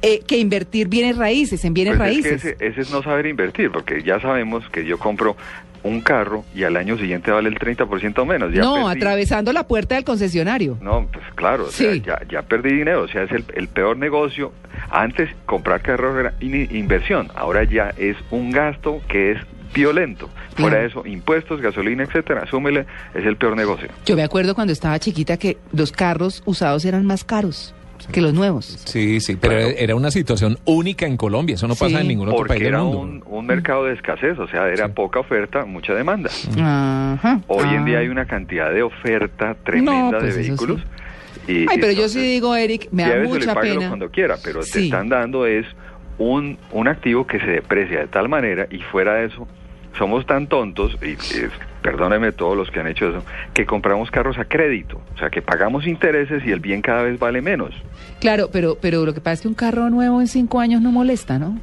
eh, 0.01 0.21
que 0.25 0.37
invertir 0.37 0.87
bienes 0.87 1.17
raíces, 1.17 1.63
en 1.65 1.73
bienes 1.73 1.97
Pues 1.97 2.09
es 2.17 2.23
que 2.23 2.29
raíces. 2.29 2.45
ese, 2.55 2.65
ese 2.67 2.81
es 2.81 2.91
no 2.91 3.01
saber 3.03 3.25
invertir, 3.25 3.71
porque 3.71 4.03
ya 4.03 4.19
sabemos 4.19 4.67
que 4.69 4.85
yo 4.85 4.97
compro 4.99 5.35
un 5.83 6.01
carro 6.01 6.43
y 6.55 6.63
al 6.63 6.77
año 6.77 6.97
siguiente 6.97 7.29
vale 7.29 7.47
el 7.49 7.59
30% 7.59 8.25
menos. 8.25 8.51
Ya 8.53 8.61
no, 8.63 8.85
perdí. 8.85 8.97
atravesando 8.97 9.53
la 9.53 9.67
puerta 9.67 9.93
del 9.95 10.03
concesionario. 10.03 10.77
No, 10.81 11.07
pues 11.11 11.23
claro, 11.35 11.65
o 11.65 11.69
sea, 11.71 11.93
Sí. 11.93 12.01
ya, 12.03 12.19
ya 12.29 12.41
perdí 12.41 12.73
dinero, 12.73 13.03
o 13.03 13.07
sea, 13.07 13.23
es 13.23 13.31
el, 13.31 13.45
el 13.53 13.67
peor 13.67 13.97
negocio. 13.97 14.51
Antes 14.89 15.29
comprar 15.45 15.81
carro 15.81 16.19
era 16.19 16.33
in- 16.39 16.69
inversión, 16.75 17.29
ahora 17.35 17.63
ya 17.65 17.93
es 17.97 18.17
un 18.31 18.49
gasto 18.51 19.01
que 19.07 19.33
es 19.33 19.37
violento. 19.75 20.29
Fuera 20.55 20.77
de 20.79 20.85
eso, 20.87 21.05
impuestos, 21.05 21.59
gasolina, 21.61 22.03
etcétera, 22.03 22.47
súmele, 22.49 22.85
es 23.13 23.25
el 23.25 23.35
peor 23.35 23.55
negocio. 23.57 23.89
Yo 24.05 24.15
me 24.15 24.23
acuerdo 24.23 24.55
cuando 24.55 24.71
estaba 24.73 24.97
chiquita 24.99 25.37
que 25.37 25.57
los 25.73 25.91
carros 25.91 26.41
usados 26.45 26.85
eran 26.85 27.05
más 27.05 27.23
caros 27.23 27.75
que 28.11 28.21
los 28.21 28.33
nuevos. 28.33 28.65
Sí, 28.85 29.19
sí, 29.19 29.35
pero 29.35 29.55
Claro. 29.55 29.73
era 29.77 29.95
una 29.95 30.11
situación 30.11 30.57
única 30.65 31.07
en 31.07 31.17
Colombia. 31.17 31.55
Eso 31.55 31.67
no 31.67 31.73
pasa 31.75 31.87
Sí. 31.89 31.95
en 31.97 32.07
ningún 32.07 32.27
otro 32.27 32.37
Porque 32.37 32.49
país 32.53 32.59
del 32.63 32.73
era 32.73 32.83
mundo. 32.83 32.99
un, 32.99 33.23
un 33.25 33.45
mercado 33.47 33.85
de 33.85 33.93
escasez, 33.93 34.37
o 34.37 34.47
sea, 34.47 34.67
era 34.69 34.87
Sí. 34.87 34.91
poca 34.95 35.19
oferta, 35.21 35.65
mucha 35.65 35.93
demanda. 35.93 36.29
Ajá. 36.57 37.39
Hoy 37.47 37.67
en 37.69 37.81
Ah. 37.81 37.85
día 37.85 37.99
hay 37.99 38.09
una 38.09 38.25
cantidad 38.25 38.71
de 38.71 38.83
oferta 38.83 39.55
tremenda 39.63 40.11
No, 40.11 40.19
pues 40.19 40.23
de 40.35 40.41
eso 40.41 40.49
vehículos. 40.49 40.81
sí. 40.81 41.51
Y, 41.51 41.59
Ay, 41.61 41.65
pero 41.75 41.87
yo 41.87 41.91
entonces, 41.91 42.21
sí 42.21 42.27
digo, 42.27 42.55
Eric, 42.55 42.87
me 42.91 43.03
da 43.03 43.23
mucha 43.23 43.55
pena. 43.55 43.87
cuando 43.87 44.09
quiera, 44.09 44.35
pero 44.43 44.61
te 44.61 44.83
están 44.85 45.09
dando 45.09 45.45
es 45.45 45.65
un, 46.17 46.57
un 46.71 46.87
activo 46.87 47.25
que 47.27 47.39
se 47.39 47.45
deprecia 47.47 47.99
de 47.99 48.07
tal 48.07 48.29
manera 48.29 48.67
y 48.71 48.79
fuera 48.79 49.15
de 49.15 49.25
eso 49.27 49.47
somos 49.97 50.25
tan 50.25 50.47
tontos, 50.47 50.97
y 51.01 51.11
es- 51.13 51.51
perdónenme 51.81 52.31
todos 52.31 52.57
los 52.57 52.71
que 52.71 52.79
han 52.79 52.87
hecho 52.87 53.09
eso, 53.09 53.23
que 53.53 53.65
compramos 53.65 54.09
carros 54.11 54.37
a 54.39 54.45
crédito, 54.45 54.99
o 55.13 55.17
sea 55.19 55.29
que 55.29 55.41
pagamos 55.41 55.85
intereses 55.85 56.43
y 56.45 56.51
el 56.51 56.59
bien 56.59 56.81
cada 56.81 57.03
vez 57.03 57.19
vale 57.19 57.41
menos. 57.41 57.71
Claro, 58.19 58.49
pero, 58.51 58.77
pero 58.81 59.05
lo 59.05 59.13
que 59.13 59.21
pasa 59.21 59.33
es 59.33 59.41
que 59.41 59.47
un 59.47 59.53
carro 59.53 59.89
nuevo 59.89 60.19
en 60.21 60.27
cinco 60.27 60.59
años 60.59 60.81
no 60.81 60.91
molesta, 60.91 61.37
¿no? 61.37 61.59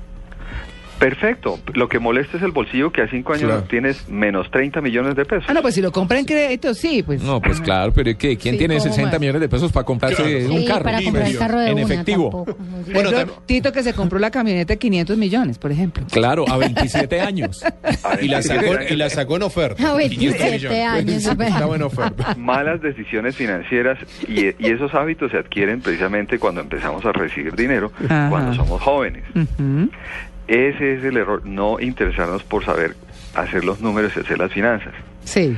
Perfecto. 1.03 1.59
Lo 1.75 1.89
que 1.89 1.99
molesta 1.99 2.37
es 2.37 2.45
el 2.45 2.53
bolsillo 2.53 2.93
que 2.93 3.03
a 3.03 3.09
cinco 3.09 3.33
años 3.33 3.47
Claro. 3.47 3.65
tienes 3.65 4.09
menos 4.09 4.49
30 4.53 4.81
millones 4.81 5.17
de 5.17 5.25
pesos. 5.25 5.45
Ah, 5.49 5.53
no, 5.53 5.61
pues 5.61 5.75
si 5.75 5.83
lo 5.83 5.91
compra 5.91 6.17
en 6.21 6.25
crédito, 6.25 6.75
sí, 6.75 7.03
pues. 7.03 7.21
No, 7.25 7.41
pues 7.41 7.61
claro, 7.61 7.93
pero 7.93 8.11
¿y 8.11 8.15
¿qué? 8.15 8.37
¿Quién 8.37 8.55
Sí, 8.55 8.59
tiene 8.59 8.79
¿cómo 8.79 8.89
60 8.89 9.11
más? 9.11 9.21
millones 9.21 9.41
de 9.41 9.49
pesos 9.49 9.73
para 9.73 9.85
comprarse 9.85 10.23
Claro. 10.23 10.55
un 10.55 10.61
Sí, 10.61 10.65
carro? 10.67 10.85
para 10.85 11.03
comprar 11.03 11.27
el 11.27 11.37
carro 11.39 11.59
de 11.59 11.67
en 11.71 11.73
una 11.75 11.83
efectivo. 11.83 12.31
Bueno, 12.31 12.55
Por 12.93 12.97
ejemplo, 13.15 13.37
tam- 13.37 13.47
Tito 13.47 13.73
que 13.73 13.83
se 13.83 13.95
compró 13.95 14.21
la 14.21 14.31
camioneta 14.31 14.75
de 14.75 14.79
500 14.79 15.17
millones, 15.19 15.59
por 15.59 15.73
ejemplo. 15.73 16.05
Claro, 16.11 16.45
a 16.49 16.57
27 16.59 17.21
años. 17.21 17.65
Y 18.21 18.29
la 18.29 18.41
sacó, 18.43 18.75
y 18.89 18.95
la 18.95 19.11
sacó 19.11 19.37
en 19.37 19.43
oferta. 19.43 19.91
A 19.91 19.95
27 19.95 20.39
500 20.39 20.71
millones. 20.71 21.27
años. 21.27 21.49
Estaba 21.53 21.75
en 21.75 21.83
oferta. 21.83 22.37
Malas 22.39 22.81
decisiones 22.81 23.35
financieras 23.35 23.99
y, 24.29 24.47
y 24.47 24.71
esos 24.71 24.95
hábitos 24.95 25.33
se 25.33 25.39
adquieren 25.39 25.81
precisamente 25.81 26.39
cuando 26.39 26.61
empezamos 26.61 27.05
a 27.05 27.11
recibir 27.11 27.57
dinero, 27.57 27.91
Ajá. 28.05 28.29
cuando 28.31 28.55
somos 28.55 28.81
jóvenes. 28.81 29.25
Ujú. 29.35 29.89
Ese 30.53 30.95
es 30.99 31.05
el 31.05 31.17
error, 31.17 31.47
no 31.47 31.81
interesarnos 31.81 32.43
por 32.43 32.65
saber 32.65 32.95
hacer 33.35 33.65
los 33.65 33.81
números 33.81 34.13
y 34.17 34.21
hacer 34.21 34.39
las 34.39 34.53
finanzas. 34.53 34.93
Sí. 35.25 35.57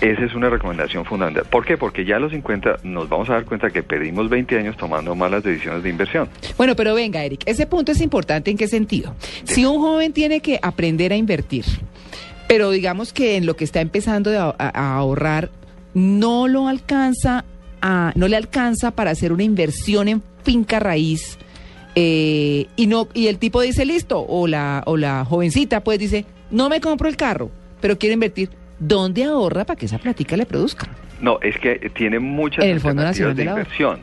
Esa 0.00 0.24
es 0.24 0.34
una 0.34 0.50
recomendación 0.50 1.04
fundamental. 1.04 1.44
¿Por 1.48 1.64
qué? 1.64 1.78
Porque 1.78 2.04
ya 2.04 2.16
a 2.16 2.18
los 2.18 2.32
50 2.32 2.78
nos 2.82 3.08
vamos 3.08 3.30
a 3.30 3.34
dar 3.34 3.44
cuenta 3.46 3.70
que 3.70 3.82
perdimos 3.82 4.28
20 4.28 4.58
años 4.58 4.76
tomando 4.76 5.14
malas 5.14 5.42
decisiones 5.44 5.82
de 5.84 5.88
inversión. 5.90 6.28
Bueno, 6.58 6.74
pero 6.76 6.92
venga, 6.94 7.24
Eric, 7.24 7.44
ese 7.46 7.66
punto 7.66 7.92
es 7.92 8.00
importante 8.00 8.50
en 8.50 8.56
qué 8.58 8.68
sentido. 8.68 9.14
Si 9.44 9.64
un 9.64 9.78
joven 9.80 10.12
tiene 10.12 10.40
que 10.40 10.58
aprender 10.60 11.12
a 11.12 11.16
invertir, 11.16 11.64
pero 12.48 12.70
digamos 12.72 13.12
que 13.12 13.36
en 13.36 13.46
lo 13.46 13.56
que 13.56 13.64
está 13.64 13.80
empezando 13.80 14.30
a, 14.38 14.54
a- 14.58 14.68
a 14.74 14.96
ahorrar 14.96 15.50
no 15.94 16.46
lo 16.48 16.68
alcanza 16.68 17.44
a, 17.80 18.12
no 18.16 18.28
le 18.28 18.36
alcanza 18.36 18.90
para 18.90 19.12
hacer 19.12 19.32
una 19.32 19.44
inversión 19.44 20.08
en 20.08 20.22
finca 20.42 20.78
raíz 20.80 21.38
eh, 21.98 22.66
y 22.76 22.86
no 22.86 23.08
y 23.14 23.26
el 23.26 23.38
tipo 23.38 23.62
dice 23.62 23.86
listo 23.86 24.20
o 24.20 24.46
la 24.46 24.82
o 24.86 24.98
la 24.98 25.24
jovencita 25.24 25.82
pues 25.82 25.98
dice 25.98 26.26
no 26.50 26.68
me 26.68 26.80
compro 26.80 27.08
el 27.08 27.16
carro, 27.16 27.50
pero 27.80 27.98
quiero 27.98 28.14
invertir. 28.14 28.50
¿Dónde 28.78 29.24
ahorra 29.24 29.64
para 29.64 29.78
que 29.78 29.86
esa 29.86 29.98
platica 29.98 30.36
le 30.36 30.44
produzca? 30.44 30.86
No, 31.20 31.40
es 31.40 31.58
que 31.58 31.90
tiene 31.94 32.18
muchas 32.18 32.64
En 32.64 32.72
el 32.72 32.80
Fondo 32.80 33.02
Nacional 33.02 33.34
de 33.34 33.48
Ahorro. 33.48 33.62
inversión. 33.62 34.00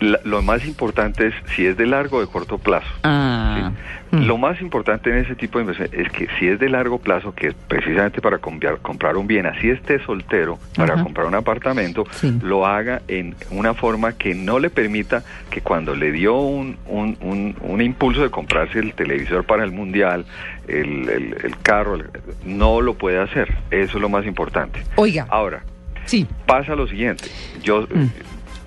La- 0.00 0.20
lo 0.24 0.40
más 0.42 0.64
importante 0.66 1.26
es 1.28 1.34
si 1.54 1.66
es 1.66 1.76
de 1.76 1.86
largo 1.86 2.16
o 2.16 2.20
de 2.20 2.26
corto 2.26 2.56
plazo. 2.58 2.86
Ah, 3.04 3.70
Sí. 4.10 4.16
mm. 4.16 4.22
Lo 4.26 4.38
más 4.38 4.60
importante 4.62 5.10
en 5.10 5.18
ese 5.18 5.34
tipo 5.34 5.58
de 5.58 5.64
inversión 5.64 5.88
es 5.92 6.10
que 6.10 6.26
si 6.38 6.48
es 6.48 6.58
de 6.58 6.68
largo 6.70 6.98
plazo, 6.98 7.34
que 7.34 7.48
es 7.48 7.54
precisamente 7.68 8.20
para 8.22 8.38
comprar, 8.38 8.78
comprar 8.78 9.16
un 9.18 9.26
bien, 9.26 9.44
así 9.46 9.68
esté 9.70 10.02
soltero, 10.04 10.58
para 10.74 10.94
Ajá. 10.94 11.02
comprar 11.04 11.26
un 11.26 11.34
apartamento, 11.34 12.04
Sí. 12.12 12.32
lo 12.42 12.66
haga 12.66 13.02
en 13.08 13.36
una 13.50 13.74
forma 13.74 14.12
que 14.14 14.34
no 14.34 14.58
le 14.58 14.70
permita 14.70 15.22
que 15.50 15.60
cuando 15.60 15.94
le 15.94 16.12
dio 16.12 16.34
un, 16.40 16.76
un, 16.86 17.16
un- 17.20 17.54
un 17.60 17.82
impulso 17.82 18.22
de 18.22 18.30
comprarse 18.30 18.78
el 18.78 18.94
televisor 18.94 19.44
para 19.44 19.64
el 19.64 19.70
mundial, 19.70 20.24
el, 20.66 21.08
el- 21.08 21.36
el 21.44 21.58
carro, 21.62 21.96
el- 21.96 22.08
no 22.44 22.80
lo 22.80 22.94
puede 22.94 23.20
hacer. 23.20 23.54
Eso 23.70 23.98
es 23.98 24.00
lo 24.02 24.08
más 24.08 24.24
importante. 24.26 24.82
Oiga, 24.96 25.26
Ahora, 25.28 25.62
sí. 26.06 26.26
pasa 26.46 26.74
lo 26.74 26.86
siguiente. 26.86 27.24
Yo 27.62 27.82
Mm. 27.82 28.08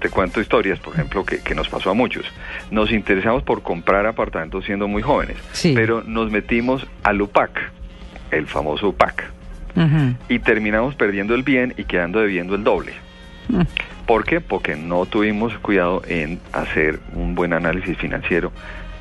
Te 0.03 0.10
cuento 0.10 0.41
historias, 0.41 0.79
por 0.79 0.93
ejemplo, 0.93 1.25
que, 1.25 1.39
que 1.39 1.55
nos 1.55 1.69
pasó 1.69 1.89
a 1.89 1.93
muchos. 1.93 2.25
Nos 2.72 2.91
interesamos 2.91 3.41
por 3.41 3.63
comprar 3.63 4.05
apartamentos 4.05 4.65
siendo 4.65 4.89
muy 4.89 5.01
jóvenes, 5.01 5.38
Sí. 5.53 5.72
pero 5.74 6.03
nos 6.03 6.29
metimos 6.29 6.86
al 7.03 7.22
UPAC, 7.22 7.72
el 8.31 8.45
famoso 8.48 8.89
UPAC, 8.89 9.24
y 10.27 10.39
terminamos 10.39 10.95
perdiendo 10.95 11.33
el 11.36 11.43
bien 11.43 11.74
y 11.77 11.86
quedando 11.86 12.19
debiendo 12.19 12.53
el 12.55 12.65
doble. 12.65 12.93
Mm. 13.48 13.62
¿Por 14.05 14.25
qué? 14.25 14.41
Porque 14.41 14.75
no 14.75 15.05
tuvimos 15.05 15.57
cuidado 15.60 16.01
en 16.05 16.39
hacer 16.51 17.00
un 17.13 17.33
buen 17.33 17.53
análisis 17.53 17.98
financiero 17.98 18.51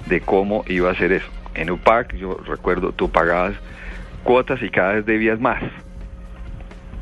de 0.07 0.21
cómo 0.21 0.65
iba 0.69 0.89
a 0.89 0.95
ser 0.95 1.11
eso. 1.11 1.27
En 1.55 1.71
UPAC, 1.73 2.15
yo 2.15 2.39
recuerdo, 2.47 2.93
tú 2.93 3.11
pagabas 3.11 3.55
cuotas 4.23 4.63
y 4.63 4.71
cada 4.71 4.93
vez 4.95 5.05
debías 5.05 5.41
más. 5.41 5.61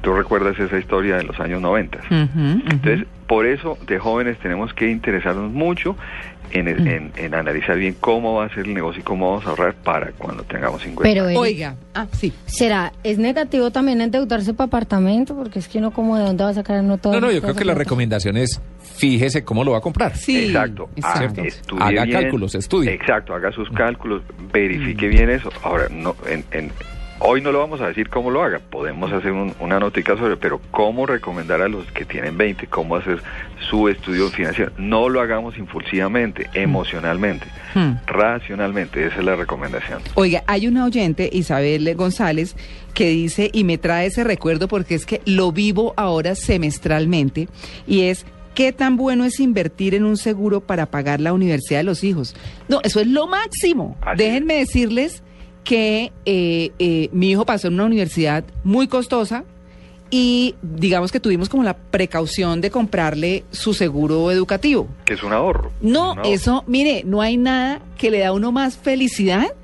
Tú 0.03 0.13
recuerdas 0.15 0.59
esa 0.59 0.79
historia 0.79 1.17
de 1.17 1.25
los 1.25 1.39
años 1.41 1.61
90. 1.61 1.99
Ujú, 1.99 2.15
ujú. 2.15 2.63
Entonces, 2.71 3.07
por 3.27 3.47
eso 3.47 3.77
de 3.87 3.99
jóvenes 3.99 4.39
tenemos 4.39 4.73
que 4.75 4.89
interesarnos 4.91 5.51
mucho 5.53 5.97
en, 6.53 6.65
Mm. 6.67 6.87
en- 6.89 7.13
en 7.17 7.35
analizar 7.35 7.77
bien 7.77 7.95
cómo 8.01 8.35
va 8.35 8.47
a 8.47 8.49
ser 8.49 8.67
el 8.67 8.75
negocio 8.75 9.01
y 9.01 9.05
cómo 9.05 9.29
vamos 9.31 9.47
a 9.47 9.51
ahorrar 9.51 9.75
para 9.75 10.11
cuando 10.13 10.43
tengamos 10.43 10.83
50. 10.83 11.03
Pero, 11.03 11.39
Oiga, 11.39 11.77
ah, 11.95 12.07
sí. 12.13 12.33
¿será, 12.47 12.93
es 13.05 13.19
negativo 13.19 13.71
también 13.71 14.01
endeudarse 14.01 14.53
para 14.55 14.67
apartamento? 14.67 15.37
Porque 15.37 15.61
es 15.61 15.69
que 15.69 15.79
uno 15.79 15.93
como 15.93 16.17
de 16.17 16.25
dónde 16.25 16.43
va 16.43 16.51
a 16.51 16.55
sacar 16.55 16.83
no 16.83 16.99
todo. 16.99 17.13
No, 17.13 17.21
no, 17.21 17.27
yo 17.31 17.41
toda 17.41 17.53
creo 17.53 17.59
que 17.61 17.65
la 17.67 17.75
recomendación 17.75 18.37
es 18.37 18.61
fíjese 18.97 19.45
cómo 19.45 19.63
lo 19.65 19.73
va 19.73 19.79
a 19.79 19.81
comprar. 19.81 20.17
Sí, 20.17 20.47
exacto. 20.47 20.91
Ah, 21.03 21.23
exacto. 21.25 21.43
Haga 21.79 22.05
bien. 22.05 22.11
cálculos, 22.21 22.55
estudie. 22.57 22.93
Exacto, 22.95 23.33
haga 23.35 23.53
sus 23.53 23.71
cálculos, 23.71 24.23
verifique 24.53 25.07
Mm. 25.07 25.11
bien 25.11 25.31
eso. 25.31 25.51
Ahora, 25.63 25.85
no, 25.91 26.17
en, 26.29 26.45
en- 26.51 26.73
hoy 27.21 27.41
no 27.41 27.53
lo 27.53 27.59
vamos 27.61 27.81
a 27.81 27.87
decir 27.89 28.09
cómo 28.09 28.31
lo 28.31 28.43
haga. 28.43 28.59
Podemos 28.59 29.13
hacer 29.13 29.33
un- 29.33 29.55
una 29.61 29.79
notica 29.79 30.17
sobre, 30.17 30.37
pero 30.37 30.61
cómo 30.71 31.07
recomendar 31.07 31.61
a 31.63 31.69
los 31.69 31.87
que 31.93 32.05
tienen 32.05 32.37
20 32.37 32.67
cómo 32.67 32.97
hacer 32.97 33.23
su 33.69 33.89
estudio 33.89 34.29
financiero. 34.31 34.73
No 34.79 35.09
lo 35.09 35.21
hagamos 35.21 35.57
impulsivamente, 35.59 36.49
emocionalmente, 36.55 37.47
Hmm. 37.75 37.93
racionalmente. 38.07 39.07
Esa 39.07 39.19
es 39.19 39.25
la 39.25 39.37
recomendación. 39.37 40.01
Oiga, 40.15 40.43
hay 40.47 40.67
una 40.67 40.85
oyente, 40.85 41.29
Isabel 41.33 41.95
González, 41.95 42.57
que 42.95 43.09
dice, 43.11 43.51
y 43.53 43.65
me 43.65 43.79
trae 43.79 44.07
ese 44.07 44.25
recuerdo 44.25 44.67
porque 44.67 44.95
es 44.95 45.07
que 45.07 45.21
lo 45.27 45.53
vivo 45.53 45.95
ahora 45.97 46.35
semestralmente, 46.35 47.49
y 47.87 48.03
es, 48.03 48.25
¿qué 48.55 48.73
tan 48.73 48.97
bueno 48.97 49.25
es 49.25 49.39
invertir 49.41 49.95
en 49.95 50.05
un 50.05 50.17
seguro 50.17 50.61
para 50.61 50.87
pagar 50.87 51.21
la 51.21 51.33
universidad 51.33 51.81
de 51.81 51.85
los 51.85 52.03
hijos? 52.03 52.35
No, 52.69 52.81
eso 52.83 53.01
es 53.01 53.07
lo 53.07 53.27
máximo. 53.27 53.97
Así 54.01 54.25
Déjenme 54.25 54.55
decirles 54.55 55.23
que 55.65 56.13
eh, 56.25 56.73
eh, 56.79 57.09
mi 57.13 57.31
hijo 57.31 57.45
pasó 57.45 57.69
en 57.69 57.75
una 57.75 57.85
universidad 57.85 58.45
muy 58.65 58.89
costosa 58.89 59.45
y 60.11 60.57
digamos 60.63 61.13
que 61.13 61.21
tuvimos 61.21 61.49
como 61.49 61.63
la 61.63 61.77
precaución 61.77 62.61
de 62.61 62.71
comprarle 62.71 63.45
su 63.53 63.75
seguro 63.75 64.31
educativo. 64.31 64.89
Que 65.05 65.15
es 65.15 65.23
un 65.23 65.33
ahorro. 65.33 65.71
No, 65.81 66.13
Un 66.13 66.19
ahorro. 66.19 66.31
eso, 66.31 66.65
mire, 66.67 67.03
no 67.05 67.21
hay 67.23 67.37
nada 67.37 67.81
que 67.97 68.11
le 68.11 68.19
da 68.21 68.29
a 68.29 68.33
uno 68.33 68.51
más 68.51 68.77
felicidad 68.77 69.55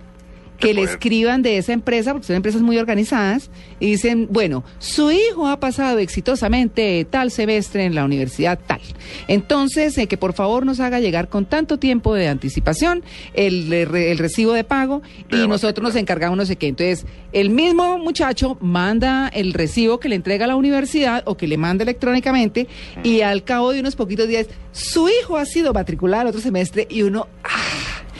que 0.59 0.75
le 0.75 0.83
escriban 0.83 1.43
de 1.43 1.59
esa 1.59 1.73
empresa, 1.73 2.13
porque 2.13 2.27
son 2.27 2.37
empresas 2.37 2.63
muy 2.63 2.79
organizadas, 2.79 3.51
y 3.81 3.87
dicen, 3.87 4.29
bueno, 4.31 4.65
su 4.79 5.11
hijo 5.11 5.47
ha 5.49 5.61
pasado 5.61 5.99
exitosamente 5.99 7.07
tal 7.09 7.31
semestre 7.31 7.85
en 7.85 7.95
la 7.95 8.05
universidad 8.05 8.59
tal. 8.67 8.81
Entonces, 9.29 9.97
eh, 9.99 10.07
que 10.07 10.17
por 10.17 10.33
favor 10.33 10.67
nos 10.67 10.81
haga 10.81 11.01
llegar 11.01 11.29
con 11.29 11.47
tanto 11.47 11.79
tiempo 11.79 12.15
de 12.15 12.29
anticipación 12.29 13.05
el, 13.35 13.73
eh, 13.73 14.13
el 14.13 14.19
recibo 14.19 14.53
de 14.53 14.65
pago 14.65 15.03
De 15.31 15.45
y 15.45 15.49
nosotros 15.49 15.83
nos 15.83 15.97
encargamos 15.97 16.37
no 16.37 16.47
sé 16.47 16.57
qué. 16.57 16.69
Entonces, 16.69 17.07
el 17.33 17.51
mismo 17.51 17.99
muchacho 17.99 18.57
manda 18.61 19.29
el 19.29 19.53
recibo 19.53 20.01
que 20.01 20.09
le 20.09 20.17
entrega 20.17 20.45
a 20.45 20.49
la 20.49 20.57
universidad 20.57 21.23
o 21.27 21.37
que 21.37 21.47
le 21.47 21.57
manda 21.57 21.83
electrónicamente 21.83 22.67
y 23.03 23.21
al 23.21 23.45
cabo 23.45 23.73
de 23.73 23.81
unos 23.81 23.97
poquitos 23.97 24.29
días, 24.29 24.47
su 24.73 25.09
hijo 25.09 25.37
ha 25.37 25.45
sido 25.45 25.73
matriculado 25.73 26.23
al 26.23 26.27
otro 26.29 26.41
semestre 26.41 26.87
y 26.91 27.03
uno, 27.03 27.29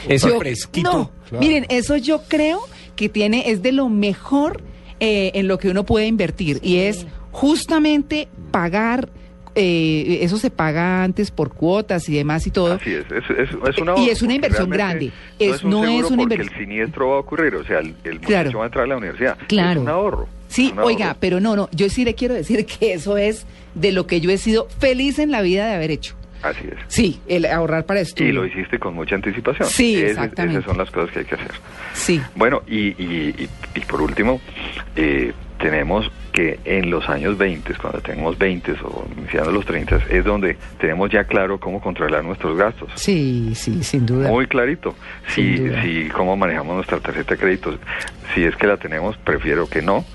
Eso 0.09 0.29
yo- 0.29 0.39
fresquito. 0.39 0.91
No, 0.91 1.11
Claro. 1.29 1.43
miren, 1.45 1.65
eso 1.69 1.97
yo 1.97 2.21
creo 2.27 2.61
que 2.95 3.09
tiene, 3.09 3.49
es 3.51 3.61
de 3.61 3.71
lo 3.71 3.89
mejor 3.89 4.61
eh, 4.99 5.31
en 5.35 5.47
lo 5.47 5.57
que 5.59 5.69
uno 5.69 5.85
puede 5.85 6.07
invertir 6.07 6.59
y 6.63 6.77
es 6.77 7.05
justamente 7.31 8.27
pagar, 8.51 9.09
eh, 9.55 10.19
eso 10.21 10.37
se 10.37 10.49
paga 10.49 11.03
antes 11.03 11.31
por 11.31 11.53
cuotas 11.53 12.07
y 12.09 12.13
demás 12.15 12.45
y 12.47 12.51
todo. 12.51 12.73
Así 12.73 12.91
es, 12.93 13.05
es, 13.11 13.23
es, 13.29 13.49
es 13.69 13.77
una 13.77 13.97
Y 13.99 14.09
es 14.09 14.21
una 14.21 14.33
inversión 14.35 14.69
grande. 14.69 15.07
No 15.07 15.11
Es- 15.39 15.55
es, 15.57 15.63
un 15.63 15.69
no 15.71 15.83
es 15.85 16.05
una 16.05 16.17
porque 16.17 16.35
invers- 16.35 16.41
el 16.51 16.57
siniestro 16.57 17.09
va 17.09 17.15
a 17.15 17.19
ocurrir, 17.19 17.55
o 17.55 17.63
sea, 17.65 17.79
el, 17.79 17.95
el 18.03 18.15
muchacho 18.15 18.25
Claro. 18.27 18.57
va 18.59 18.63
a 18.63 18.67
entrar 18.67 18.83
a 18.83 18.87
la 18.87 18.97
universidad. 18.97 19.37
Claro. 19.47 19.71
Es 19.81 19.83
un 19.83 19.89
ahorro. 19.89 20.27
Sí, 20.47 20.65
es 20.67 20.71
un 20.71 20.79
ahorro. 20.79 20.87
oiga, 20.87 21.17
pero 21.19 21.39
no, 21.39 21.55
no, 21.55 21.69
yo 21.73 21.89
sí 21.89 22.03
le 22.05 22.15
quiero 22.15 22.33
decir 22.33 22.65
que 22.79 22.93
eso 22.93 23.17
es 23.17 23.45
de 23.75 23.91
lo 23.91 24.07
que 24.07 24.19
yo 24.21 24.31
he 24.31 24.37
sido 24.37 24.67
feliz 24.79 25.19
en 25.19 25.31
la 25.31 25.41
vida 25.41 25.67
de 25.67 25.75
haber 25.75 25.91
hecho. 25.91 26.15
Así 26.43 26.65
es. 26.67 26.77
Sí, 26.87 27.19
el 27.27 27.45
ahorrar 27.45 27.85
para 27.85 27.99
Y 27.99 28.03
estudio. 28.03 28.33
lo 28.33 28.45
hiciste 28.45 28.79
con 28.79 28.93
mucha 28.93 29.15
anticipación. 29.15 29.67
Sí, 29.69 30.01
exactamente. 30.01 30.59
Esas 30.59 30.69
son 30.69 30.77
las 30.77 30.91
cosas 30.91 31.11
que 31.11 31.19
hay 31.19 31.25
que 31.25 31.35
hacer. 31.35 31.51
Sí. 31.93 32.21
Bueno, 32.35 32.61
y, 32.67 32.89
y, 33.01 33.35
y, 33.37 33.49
y 33.75 33.79
por 33.81 34.01
último, 34.01 34.39
eh, 34.95 35.33
tenemos 35.59 36.09
que 36.31 36.59
en 36.65 36.91
los 36.91 37.09
años 37.09 37.35
20, 37.35 37.73
cuando 37.81 37.99
tenemos 38.01 38.37
20 38.37 38.73
o 38.83 39.07
iniciando 39.17 39.51
los 39.51 39.65
30, 39.65 39.99
es 40.11 40.23
donde 40.23 40.55
tenemos 40.79 41.09
ya 41.09 41.23
claro 41.23 41.59
cómo 41.59 41.81
controlar 41.81 42.23
nuestros 42.23 42.55
gastos. 42.55 42.91
Sí, 42.95 43.53
sí, 43.55 43.83
sin 43.83 44.05
duda. 44.05 44.29
Muy 44.29 44.45
clarito. 44.45 44.93
Sin 45.33 45.57
Si, 45.57 45.63
duda. 45.63 45.81
si 45.81 46.07
cómo 46.09 46.37
manejamos 46.37 46.75
nuestra 46.75 46.99
tarjeta 46.99 47.33
de 47.33 47.39
crédito. 47.39 47.75
Si 48.35 48.43
es 48.43 48.55
que 48.55 48.67
la 48.67 48.77
tenemos, 48.77 49.17
prefiero 49.17 49.67
que 49.67 49.81
no. 49.81 50.05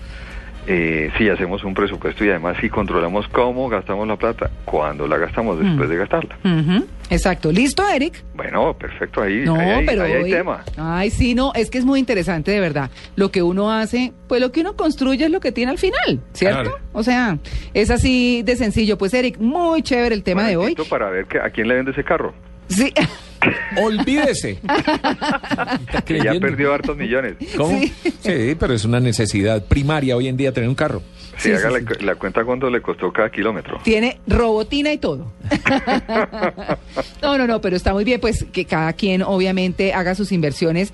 Eh, 0.64 1.10
si 1.18 1.28
hacemos 1.28 1.64
un 1.64 1.74
presupuesto 1.74 2.24
y 2.24 2.30
además 2.30 2.56
si 2.60 2.68
controlamos 2.70 3.26
cómo 3.28 3.68
gastamos 3.68 4.06
la 4.06 4.14
plata, 4.16 4.48
cuando 4.64 5.08
la 5.08 5.18
gastamos 5.18 5.58
después 5.58 5.88
Mm. 5.88 5.90
de 5.92 5.96
gastarla. 5.98 6.36
Exacto. 7.10 7.50
¿Listo, 7.50 7.82
Eric? 7.88 8.22
Bueno, 8.34 8.72
perfecto, 8.78 9.20
ahí, 9.22 9.42
No, 9.44 9.56
ahí, 9.56 9.70
hay- 9.70 9.86
pero 9.86 10.04
ahí 10.04 10.12
hay 10.12 10.22
hoy- 10.22 10.30
tema. 10.30 10.62
Ay, 10.76 11.10
sí, 11.10 11.34
no, 11.34 11.52
es 11.54 11.68
que 11.68 11.78
es 11.78 11.84
muy 11.84 11.98
interesante 11.98 12.52
de 12.52 12.60
verdad. 12.60 12.90
Lo 13.16 13.32
que 13.32 13.42
uno 13.42 13.72
hace, 13.72 14.12
pues 14.28 14.40
lo 14.40 14.52
que 14.52 14.60
uno 14.60 14.76
construye 14.76 15.24
es 15.24 15.30
lo 15.32 15.40
que 15.40 15.50
tiene 15.50 15.72
al 15.72 15.78
final, 15.78 16.20
¿cierto? 16.32 16.62
Claro. 16.62 16.78
O 16.92 17.02
sea, 17.02 17.38
es 17.74 17.90
así 17.90 18.42
de 18.44 18.54
sencillo. 18.54 18.96
Pues 18.96 19.12
Eric, 19.14 19.38
muy 19.38 19.82
chévere 19.82 20.14
el 20.14 20.22
tema 20.22 20.46
de 20.46 20.56
hoy. 20.56 20.76
Para 20.88 21.10
ver 21.10 21.26
que, 21.26 21.38
a 21.40 21.50
quién 21.50 21.66
le 21.66 21.74
vende 21.74 21.90
ese 21.90 22.04
carro. 22.04 22.32
Sí. 22.68 22.92
olvídese. 23.82 24.58
Que 26.04 26.20
ya 26.22 26.32
perdió 26.40 26.72
hartos 26.72 26.96
millones. 26.96 27.36
¿Cómo? 27.56 27.80
Sí. 28.20 28.56
pero 28.58 28.74
es 28.74 28.84
una 28.84 29.00
necesidad 29.00 29.64
primaria 29.66 30.16
hoy 30.16 30.28
en 30.28 30.36
día 30.36 30.52
tener 30.52 30.68
un 30.68 30.74
carro. 30.74 31.02
Sí, 31.36 31.48
Sí, 31.48 31.52
haga 31.52 31.70
sí, 31.78 31.84
la, 32.00 32.06
la 32.12 32.14
cuenta 32.16 32.44
cuánto 32.44 32.68
le 32.70 32.80
costó 32.82 33.12
cada 33.12 33.30
kilómetro. 33.30 33.80
Tiene 33.82 34.18
robotina 34.26 34.92
y 34.92 34.98
todo. 34.98 35.32
no, 37.22 37.38
no, 37.38 37.46
no, 37.46 37.60
pero 37.60 37.76
está 37.76 37.92
muy 37.92 38.04
bien, 38.04 38.20
pues 38.20 38.44
que 38.52 38.64
cada 38.64 38.92
quien 38.92 39.22
obviamente 39.22 39.92
haga 39.92 40.14
sus 40.14 40.30
inversiones, 40.32 40.92